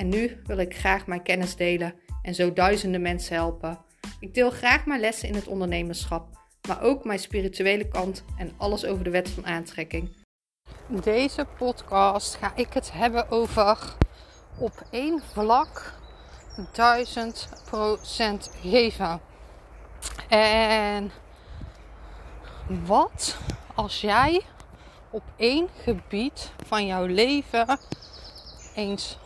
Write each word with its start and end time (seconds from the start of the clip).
en 0.00 0.08
nu 0.08 0.40
wil 0.44 0.58
ik 0.58 0.76
graag 0.76 1.06
mijn 1.06 1.22
kennis 1.22 1.56
delen 1.56 1.94
en 2.22 2.34
zo 2.34 2.52
duizenden 2.52 3.02
mensen 3.02 3.34
helpen. 3.34 3.78
Ik 4.20 4.34
deel 4.34 4.50
graag 4.50 4.86
mijn 4.86 5.00
lessen 5.00 5.28
in 5.28 5.34
het 5.34 5.46
ondernemerschap, 5.46 6.28
maar 6.68 6.82
ook 6.82 7.04
mijn 7.04 7.18
spirituele 7.18 7.88
kant 7.88 8.24
en 8.36 8.52
alles 8.56 8.84
over 8.84 9.04
de 9.04 9.10
wet 9.10 9.30
van 9.30 9.46
aantrekking. 9.46 10.16
In 10.88 11.00
deze 11.00 11.46
podcast 11.58 12.34
ga 12.34 12.52
ik 12.56 12.72
het 12.72 12.92
hebben 12.92 13.30
over 13.30 13.94
op 14.58 14.82
één 14.90 15.22
vlak 15.32 15.92
1000% 16.56 16.62
geven. 18.62 19.20
En 20.28 21.10
wat 22.66 23.38
als 23.74 24.00
jij 24.00 24.40
op 25.10 25.22
één 25.36 25.68
gebied 25.82 26.52
van 26.66 26.86
jouw 26.86 27.06
leven 27.06 27.78
eens 28.74 29.18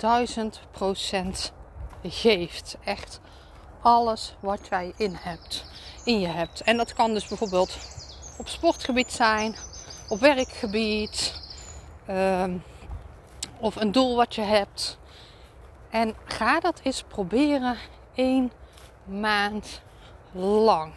1000% 0.00 1.52
geeft. 2.02 2.76
Echt 2.84 3.20
alles 3.80 4.34
wat 4.40 4.60
jij 4.70 4.92
in, 4.96 5.14
hebt, 5.20 5.64
in 6.04 6.20
je 6.20 6.28
hebt. 6.28 6.60
En 6.60 6.76
dat 6.76 6.92
kan 6.92 7.14
dus 7.14 7.28
bijvoorbeeld 7.28 7.78
op 8.38 8.48
sportgebied 8.48 9.12
zijn, 9.12 9.56
op 10.08 10.20
werkgebied, 10.20 11.34
ehm, 12.06 12.56
of 13.58 13.76
een 13.76 13.92
doel 13.92 14.16
wat 14.16 14.34
je 14.34 14.42
hebt. 14.42 14.98
En 15.90 16.16
ga 16.24 16.60
dat 16.60 16.80
eens 16.82 17.02
proberen 17.02 17.76
één 18.14 18.52
maand 19.04 19.80
lang. 20.32 20.92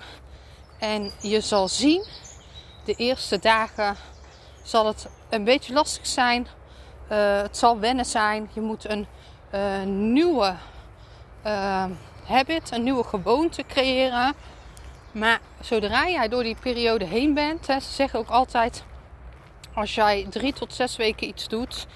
En 0.80 1.12
je 1.22 1.42
zal 1.42 1.68
zien, 1.68 2.06
de 2.86 2.94
eerste 2.94 3.40
dagen 3.40 3.96
zal 4.64 4.86
het 4.86 5.08
een 5.30 5.44
beetje 5.44 5.74
lastig 5.74 6.08
zijn. 6.08 6.48
Uh, 7.12 7.42
het 7.42 7.58
zal 7.58 7.80
wennen 7.80 8.06
zijn. 8.06 8.50
Je 8.54 8.62
moet 8.62 8.90
een 8.90 9.08
uh, 9.54 9.84
nieuwe 9.86 10.56
uh, 11.46 11.86
habit, 12.24 12.72
een 12.72 12.84
nieuwe 12.84 13.04
gewoonte 13.04 13.64
creëren. 13.66 14.34
Maar 15.12 15.40
zodra 15.62 16.08
jij 16.08 16.28
door 16.28 16.44
die 16.44 16.58
periode 16.60 17.06
heen 17.06 17.34
bent, 17.34 17.68
hè, 17.68 17.80
ze 17.80 17.92
zeggen 17.92 18.20
ook 18.20 18.30
altijd: 18.30 18.84
als 19.74 19.96
jij 19.96 20.26
drie 20.30 20.54
tot 20.54 20.74
zes 20.74 20.96
weken 20.96 21.28
iets 21.28 21.48
doet, 21.48 21.88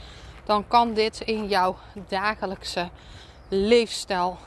dan 0.45 0.67
kan 0.67 0.94
dit 0.94 1.21
in 1.21 1.47
jouw 1.47 1.77
dagelijkse 2.08 2.89
leefstijl 3.47 4.38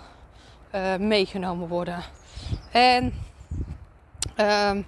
meegenomen 0.98 1.68
worden. 1.68 2.04
En 2.72 3.22
ehm, 4.36 4.82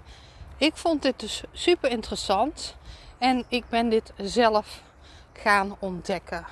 ik 0.56 0.76
vond 0.76 1.02
dit 1.02 1.20
dus 1.20 1.42
super 1.52 1.90
interessant. 1.90 2.76
En 3.18 3.44
ik 3.48 3.64
ben 3.68 3.88
dit 3.88 4.12
zelf 4.16 4.82
gaan 5.42 5.76
ontdekken. 5.78 6.46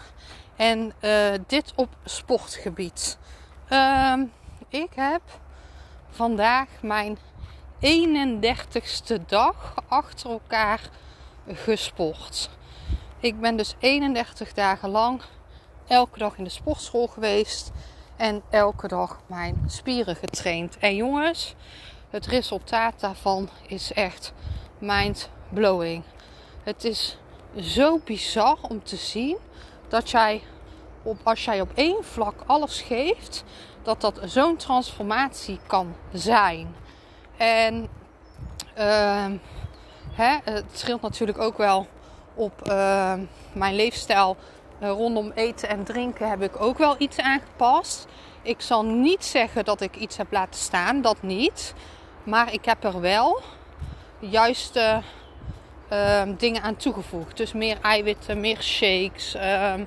En 0.56 0.92
uh, 1.00 1.32
dit 1.46 1.72
op 1.76 1.88
sportgebied. 2.04 3.18
Uh, 3.68 4.14
ik 4.68 4.90
heb 4.94 5.22
vandaag 6.10 6.68
mijn 6.82 7.18
31ste 7.80 9.26
dag 9.26 9.74
achter 9.88 10.30
elkaar 10.30 10.80
gesport. 11.46 12.50
Ik 13.20 13.40
ben 13.40 13.56
dus 13.56 13.74
31 13.78 14.52
dagen 14.52 14.88
lang 14.88 15.22
elke 15.86 16.18
dag 16.18 16.36
in 16.36 16.44
de 16.44 16.50
sportschool 16.50 17.06
geweest 17.06 17.70
en 18.16 18.42
elke 18.50 18.88
dag 18.88 19.20
mijn 19.26 19.62
spieren 19.66 20.16
getraind. 20.16 20.78
En 20.78 20.96
jongens, 20.96 21.54
het 22.10 22.26
resultaat 22.26 23.00
daarvan 23.00 23.48
is 23.66 23.92
echt 23.92 24.32
mind 24.78 25.30
blowing. 25.48 26.02
Het 26.62 26.84
is 26.84 27.18
zo 27.56 28.00
bizar 28.04 28.56
om 28.60 28.82
te 28.82 28.96
zien 28.96 29.36
dat 29.88 30.10
jij 30.10 30.42
op, 31.02 31.16
als 31.22 31.44
jij 31.44 31.60
op 31.60 31.70
één 31.74 32.04
vlak 32.04 32.34
alles 32.46 32.80
geeft, 32.80 33.44
dat 33.82 34.00
dat 34.00 34.20
zo'n 34.24 34.56
transformatie 34.56 35.60
kan 35.66 35.94
zijn. 36.12 36.74
En 37.36 37.88
uh, 38.78 39.26
hè, 40.12 40.36
het 40.44 40.64
scheelt 40.72 41.02
natuurlijk 41.02 41.38
ook 41.38 41.56
wel 41.56 41.86
op 42.34 42.68
uh, 42.68 43.14
mijn 43.52 43.74
leefstijl 43.74 44.36
uh, 44.82 44.88
rondom 44.88 45.32
eten 45.34 45.68
en 45.68 45.84
drinken 45.84 46.28
heb 46.28 46.42
ik 46.42 46.60
ook 46.60 46.78
wel 46.78 46.94
iets 46.98 47.18
aangepast. 47.18 48.06
Ik 48.42 48.60
zal 48.60 48.84
niet 48.84 49.24
zeggen 49.24 49.64
dat 49.64 49.80
ik 49.80 49.96
iets 49.96 50.16
heb 50.16 50.32
laten 50.32 50.60
staan, 50.60 51.02
dat 51.02 51.22
niet. 51.22 51.74
Maar 52.22 52.52
ik 52.52 52.64
heb 52.64 52.84
er 52.84 53.00
wel 53.00 53.40
juiste 54.18 55.02
um, 55.92 56.36
dingen 56.36 56.62
aan 56.62 56.76
toegevoegd. 56.76 57.36
Dus 57.36 57.52
meer 57.52 57.78
eiwitten, 57.82 58.40
meer 58.40 58.62
shakes. 58.62 59.34
Um, 59.34 59.86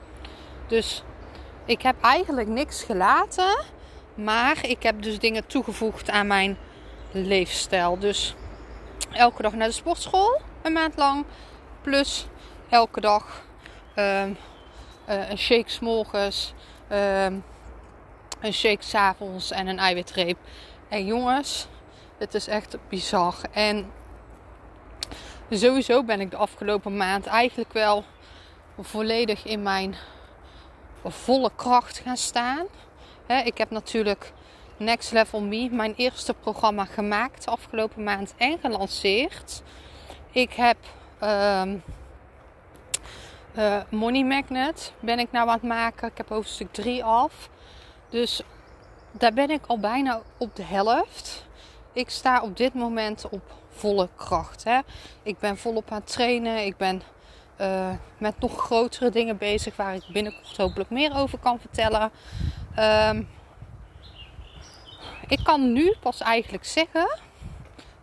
dus 0.68 1.03
ik 1.66 1.81
heb 1.81 1.96
eigenlijk 2.02 2.47
niks 2.47 2.84
gelaten. 2.84 3.64
Maar 4.16 4.66
ik 4.68 4.84
heb 4.84 5.02
dus 5.02 5.19
dingen 5.19 5.47
toegevoegd 5.47 6.09
aan 6.09 6.28
mijn 6.28 6.58
leefstijl. 7.12 8.00
Dus 8.00 8.36
elke 9.12 9.42
dag 9.42 9.53
naar 9.53 9.68
de 9.68 9.74
sportschool, 9.74 10.42
een 10.62 10.74
maand 10.74 10.97
lang. 10.97 11.25
Plus 11.81 12.28
elke 12.69 13.02
dag 13.02 13.44
um, 13.96 14.38
uh, 15.09 15.30
een 15.30 15.38
shake 15.38 15.72
morgens, 15.81 16.53
um, 16.92 17.44
een 18.42 18.53
shake 18.53 18.84
s 18.84 18.94
avonds 18.96 19.52
en 19.52 19.68
een 19.68 19.80
eiwitreep. 19.80 20.38
En 20.90 21.06
jongens, 21.06 21.68
het 22.18 22.34
is 22.34 22.47
echt 22.47 22.78
bizar. 22.90 23.36
En 23.52 23.92
sowieso 25.58 26.03
ben 26.03 26.22
ik 26.22 26.31
de 26.31 26.38
afgelopen 26.38 26.97
maand 26.97 27.25
eigenlijk 27.25 27.74
wel 27.74 28.03
volledig 28.80 29.46
in 29.46 29.64
mijn 29.64 29.96
volle 31.03 31.52
kracht 31.56 31.97
gaan 32.00 32.18
staan. 32.18 32.66
ik 33.44 33.58
heb 33.58 33.69
natuurlijk 33.69 34.31
Next 34.78 35.12
Level 35.12 35.42
Me, 35.42 35.69
mijn 35.72 35.94
eerste 35.96 36.34
programma 36.34 36.86
gemaakt 36.86 37.47
afgelopen 37.47 38.03
maand 38.03 38.34
en 38.38 38.59
gelanceerd. 38.59 39.62
Ik 40.31 40.53
heb 40.53 40.78
um, 41.24 41.84
uh, 43.58 43.81
Money 43.90 44.24
Magnet 44.24 44.94
ben 45.00 45.19
ik 45.19 45.31
nou 45.31 45.47
aan 45.47 45.53
het 45.53 45.63
maken. 45.63 46.08
Ik 46.08 46.18
heb 46.18 46.30
hoofdstuk 46.30 46.72
3 46.72 47.03
af. 47.03 47.50
Dus 48.09 48.42
daar 49.12 49.34
ben 49.34 49.50
ik 49.50 49.66
al 49.66 49.80
bijna 49.80 50.22
op 50.38 50.56
de 50.56 50.63
helft. 50.63 51.46
Ik 51.94 52.09
sta 52.09 52.42
op 52.42 52.58
dit 52.58 52.74
moment 52.74 53.30
op 53.30 53.62
volle 53.73 54.09
kracht. 54.16 54.63
Hè. 54.63 54.79
Ik 55.23 55.39
ben 55.39 55.57
volop 55.57 55.91
aan 55.91 55.97
het 55.97 56.11
trainen. 56.11 56.66
Ik 56.66 56.78
ben 56.78 57.01
uh, 57.61 57.89
met 58.17 58.39
nog 58.39 58.57
grotere 58.57 59.09
dingen 59.09 59.38
bezig 59.38 59.75
waar 59.75 59.95
ik 59.95 60.03
binnenkort 60.13 60.57
hopelijk 60.57 60.89
meer 60.89 61.16
over 61.16 61.39
kan 61.39 61.59
vertellen. 61.59 62.12
Um, 62.79 63.29
ik 65.28 65.39
kan 65.44 65.73
nu 65.73 65.95
pas 66.00 66.22
eigenlijk 66.22 66.66
zeggen 66.66 67.19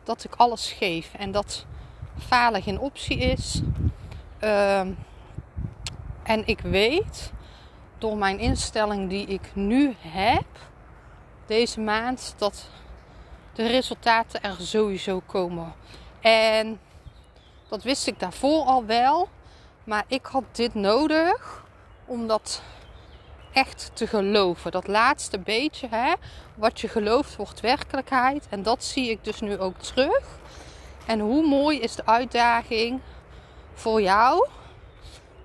dat 0.05 0.25
ik 0.25 0.35
alles 0.35 0.73
geef 0.73 1.15
en 1.15 1.31
dat 1.31 1.67
falen 2.19 2.63
geen 2.63 2.81
optie 2.81 3.17
is. 3.17 3.61
Um, 4.41 4.99
en 6.23 6.47
ik 6.47 6.61
weet 6.61 7.33
door 7.99 8.17
mijn 8.17 8.39
instelling 8.39 9.09
die 9.09 9.27
ik 9.27 9.51
nu 9.55 9.95
heb 9.99 10.47
deze 11.47 11.81
maand 11.81 12.35
dat 12.39 12.69
de 13.61 13.67
resultaten 13.67 14.43
er 14.43 14.57
sowieso 14.59 15.23
komen. 15.27 15.75
En 16.21 16.81
dat 17.69 17.83
wist 17.83 18.07
ik 18.07 18.19
daarvoor 18.19 18.65
al 18.65 18.85
wel. 18.85 19.29
Maar 19.85 20.05
ik 20.07 20.27
had 20.27 20.45
dit 20.53 20.75
nodig 20.75 21.65
om 22.05 22.27
dat 22.27 22.63
echt 23.53 23.91
te 23.95 24.07
geloven. 24.07 24.71
Dat 24.71 24.87
laatste 24.87 25.39
beetje, 25.39 25.89
hè, 25.91 26.13
wat 26.55 26.81
je 26.81 26.89
gelooft, 26.89 27.37
wordt 27.37 27.61
werkelijkheid. 27.61 28.47
En 28.51 28.63
dat 28.63 28.85
zie 28.85 29.11
ik 29.11 29.25
dus 29.25 29.41
nu 29.41 29.59
ook 29.59 29.79
terug. 29.79 30.39
En 31.07 31.21
hoe 31.21 31.47
mooi 31.47 31.81
is 31.81 31.95
de 31.95 32.07
uitdaging 32.07 33.01
voor 33.75 34.03
jou 34.03 34.49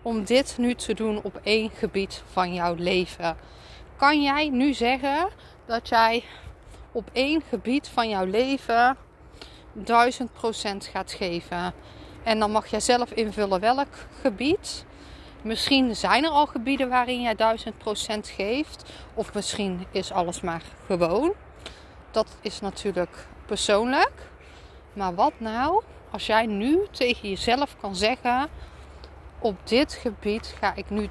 om 0.01 0.23
dit 0.23 0.55
nu 0.57 0.75
te 0.75 0.93
doen 0.93 1.19
op 1.23 1.39
één 1.43 1.69
gebied 1.69 2.23
van 2.31 2.53
jouw 2.53 2.75
leven? 2.77 3.37
Kan 3.95 4.21
jij 4.21 4.49
nu 4.49 4.73
zeggen 4.73 5.29
dat 5.65 5.89
jij 5.89 6.23
op 6.95 7.09
één 7.13 7.41
gebied 7.49 7.87
van 7.87 8.09
jouw 8.09 8.25
leven 8.25 8.97
1000% 9.77 9.81
gaat 10.77 11.11
geven. 11.11 11.73
En 12.23 12.39
dan 12.39 12.51
mag 12.51 12.67
jij 12.67 12.79
zelf 12.79 13.11
invullen 13.11 13.59
welk 13.59 13.93
gebied. 14.21 14.85
Misschien 15.41 15.95
zijn 15.95 16.23
er 16.23 16.29
al 16.29 16.45
gebieden 16.45 16.89
waarin 16.89 17.21
jij 17.21 17.35
1000% 17.35 18.19
geeft. 18.21 18.91
Of 19.13 19.33
misschien 19.33 19.85
is 19.91 20.11
alles 20.11 20.41
maar 20.41 20.61
gewoon. 20.85 21.33
Dat 22.11 22.27
is 22.41 22.59
natuurlijk 22.59 23.27
persoonlijk. 23.45 24.13
Maar 24.93 25.15
wat 25.15 25.33
nou 25.37 25.83
als 26.11 26.25
jij 26.25 26.45
nu 26.45 26.87
tegen 26.91 27.29
jezelf 27.29 27.75
kan 27.81 27.95
zeggen: 27.95 28.47
op 29.39 29.67
dit 29.67 29.93
gebied 29.93 30.55
ga 30.59 30.75
ik 30.75 30.89
nu 30.89 31.07
1000% 31.07 31.09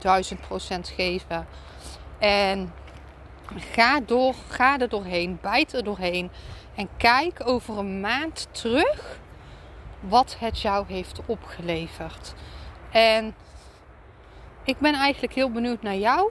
geven. 0.81 1.47
En 2.19 2.73
ga, 3.57 4.01
door, 4.01 4.35
ga 4.49 4.79
er 4.79 4.89
doorheen, 4.89 5.39
bijt 5.43 5.73
er 5.73 5.85
doorheen. 5.85 6.31
En 6.75 6.89
kijk 6.97 7.49
over 7.49 7.79
een 7.79 8.01
maand 8.01 8.49
terug 8.51 9.19
wat 10.01 10.37
het 10.39 10.61
jou 10.61 10.87
heeft 10.89 11.21
opgeleverd. 11.27 12.35
En 12.91 13.35
ik 14.65 14.79
ben 14.79 14.95
eigenlijk 14.95 15.35
heel 15.35 15.51
benieuwd 15.51 15.83
naar 15.83 15.97
jou. 15.97 16.31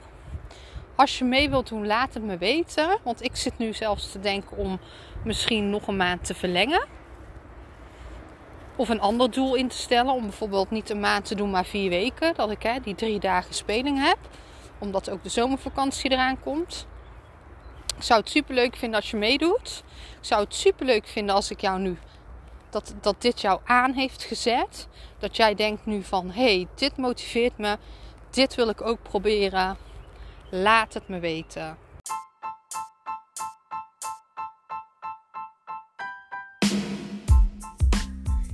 Als 0.95 1.18
je 1.18 1.25
mee 1.25 1.50
wilt 1.50 1.68
doen, 1.69 1.88
laat 1.88 2.13
het 2.13 2.24
me 2.24 2.38
weten. 2.38 2.98
Want 3.04 3.24
ik 3.24 3.36
zit 3.36 3.57
nu 3.57 3.74
zelfs 3.74 4.12
te 4.12 4.19
denken 4.19 4.57
om 4.57 4.80
misschien 5.24 5.69
nog 5.69 5.88
een 5.88 5.98
maand 5.98 6.25
te 6.25 6.33
verlengen. 6.33 6.86
Of 8.75 8.89
een 8.89 9.01
ander 9.01 9.31
doel 9.31 9.56
in 9.56 9.68
te 9.68 9.77
stellen. 9.77 10.13
Om 10.13 10.21
bijvoorbeeld 10.21 10.71
niet 10.71 10.89
een 10.89 11.00
maand 11.00 11.25
te 11.25 11.36
doen, 11.36 11.50
maar 11.51 11.65
vier 11.65 11.89
weken. 11.89 12.33
Dat 12.36 12.51
ik 12.51 12.63
hè, 12.63 12.80
die 12.80 12.95
drie 12.95 13.19
dagen 13.19 13.54
speling 13.54 14.06
heb. 14.06 14.18
Omdat 14.80 15.10
ook 15.10 15.24
de 15.24 15.30
zomervakantie 15.30 16.12
eraan 16.12 16.39
komt. 16.39 16.88
Ik 17.98 18.04
zou 18.04 18.19
het 18.19 18.30
super 18.30 18.56
leuk 18.56 18.75
vinden 18.75 19.00
als 19.00 19.12
je 19.12 19.18
meedoet. 19.18 19.84
Ik 20.19 20.25
zou 20.25 20.44
het 20.44 20.54
super 20.56 20.86
leuk 20.86 21.07
vinden 21.07 21.36
als 21.36 21.51
ik 21.51 21.62
jou 21.62 21.80
nu. 21.80 21.98
Dat, 22.69 22.94
dat 23.01 23.22
dit 23.22 23.42
jou 23.42 23.60
aan 23.66 23.94
heeft 23.94 24.24
gezet. 24.24 24.88
Dat 25.19 25.36
jij 25.36 25.56
denkt 25.56 25.86
nu 25.86 26.04
van 26.04 26.31
hé, 26.31 26.56
hey, 26.56 26.68
dit 26.75 26.98
motiveert 26.98 27.57
me. 27.57 27.78
Dit 28.30 28.56
wil 28.56 28.69
ik 28.69 28.81
ook 28.81 29.01
proberen. 29.01 29.78
Laat 30.50 30.94
het 30.94 31.07
me 31.07 31.19
weten. 31.19 31.78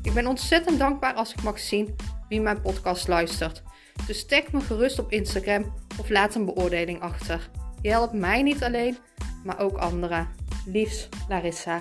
Ik 0.02 0.14
ben 0.14 0.28
ontzettend 0.28 0.80
dankbaar 0.80 1.14
als 1.14 1.34
ik 1.34 1.44
mag 1.44 1.60
zien 1.60 1.96
wie 2.30 2.42
mijn 2.42 2.62
podcast 2.62 3.08
luistert. 3.08 3.64
Dus 4.08 4.26
tag 4.26 4.52
me 4.52 4.62
gerust 4.62 5.00
op 5.00 5.12
Instagram 5.12 5.74
of 6.00 6.10
laat 6.10 6.36
een 6.36 6.46
beoordeling 6.46 7.02
achter. 7.02 7.50
Je 7.82 7.90
helpt 7.90 8.14
mij 8.14 8.42
niet 8.42 8.64
alleen, 8.64 8.98
maar 9.44 9.60
ook 9.60 9.78
anderen. 9.78 10.28
Liefs, 10.66 11.10
Larissa. 11.28 11.80